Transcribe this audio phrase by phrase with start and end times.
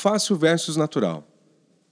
[0.00, 1.26] Fácil versus natural.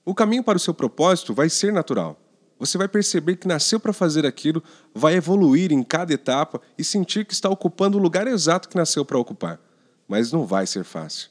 [0.04, 2.16] O caminho para o seu propósito vai ser natural.
[2.56, 4.62] Você vai perceber que nasceu para fazer aquilo,
[4.94, 9.04] vai evoluir em cada etapa e sentir que está ocupando o lugar exato que nasceu
[9.04, 9.58] para ocupar.
[10.06, 11.30] Mas não vai ser fácil.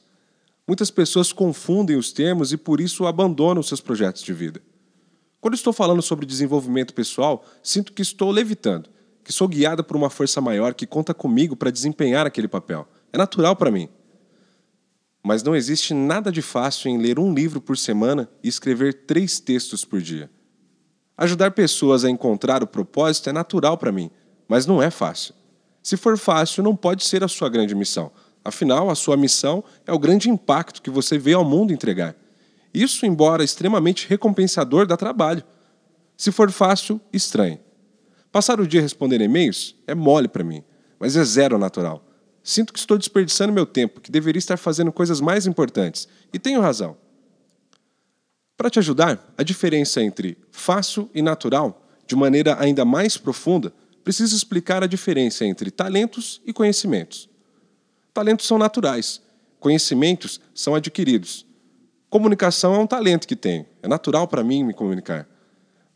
[0.68, 4.62] Muitas pessoas confundem os termos e por isso abandonam seus projetos de vida.
[5.40, 8.90] Quando estou falando sobre desenvolvimento pessoal, sinto que estou levitando,
[9.24, 12.86] que sou guiada por uma força maior que conta comigo para desempenhar aquele papel.
[13.14, 13.88] É natural para mim.
[15.26, 19.40] Mas não existe nada de fácil em ler um livro por semana e escrever três
[19.40, 20.30] textos por dia.
[21.18, 24.12] Ajudar pessoas a encontrar o propósito é natural para mim,
[24.48, 25.34] mas não é fácil.
[25.82, 28.12] Se for fácil, não pode ser a sua grande missão.
[28.44, 32.16] Afinal, a sua missão é o grande impacto que você veio ao mundo entregar.
[32.72, 35.44] Isso, embora extremamente recompensador, dá trabalho.
[36.16, 37.58] Se for fácil, estranho.
[38.32, 40.64] Passar o dia respondendo e-mails é mole para mim,
[41.00, 42.05] mas é zero natural.
[42.46, 46.08] Sinto que estou desperdiçando meu tempo, que deveria estar fazendo coisas mais importantes.
[46.32, 46.96] E tenho razão.
[48.56, 54.36] Para te ajudar, a diferença entre fácil e natural, de maneira ainda mais profunda, preciso
[54.36, 57.28] explicar a diferença entre talentos e conhecimentos.
[58.14, 59.20] Talentos são naturais,
[59.60, 61.48] conhecimentos são adquiridos.
[62.12, 63.66] Comunicação é um talento que tenho.
[63.82, 65.28] É natural para mim me comunicar.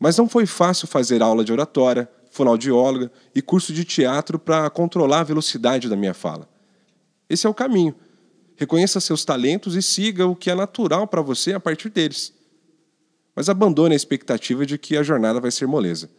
[0.00, 5.20] Mas não foi fácil fazer aula de oratória, fonoaudióloga e curso de teatro para controlar
[5.20, 6.48] a velocidade da minha fala.
[7.28, 7.94] Esse é o caminho.
[8.56, 12.32] Reconheça seus talentos e siga o que é natural para você a partir deles.
[13.34, 16.10] Mas abandone a expectativa de que a jornada vai ser moleza.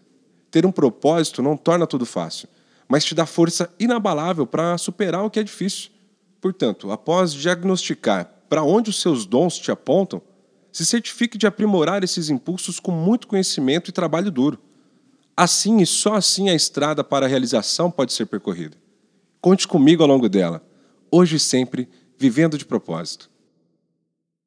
[0.49, 2.47] Ter um propósito não torna tudo fácil,
[2.87, 5.91] mas te dá força inabalável para superar o que é difícil.
[6.41, 10.21] Portanto, após diagnosticar para onde os seus dons te apontam,
[10.71, 14.59] se certifique de aprimorar esses impulsos com muito conhecimento e trabalho duro.
[15.35, 18.77] Assim e só assim a estrada para a realização pode ser percorrida.
[19.39, 20.63] Conte comigo ao longo dela,
[21.09, 23.30] hoje e sempre, vivendo de propósito.